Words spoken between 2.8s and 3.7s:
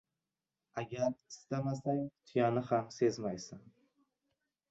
sezmaysan.